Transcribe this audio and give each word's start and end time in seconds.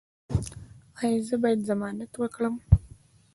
ایا 1.01 1.19
زه 1.27 1.35
باید 1.41 1.59
ضمانت 1.69 2.11
وکړم؟ 2.17 2.55